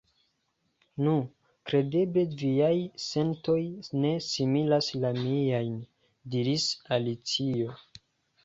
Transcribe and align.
"Nu, 1.07 1.11
kredeble 1.71 2.23
viaj 2.39 2.71
sentoj 3.07 3.59
ne 4.07 4.15
similas 4.31 4.89
la 5.05 5.13
miajn," 5.21 5.79
diris 6.37 6.67
Alicio. 6.99 7.79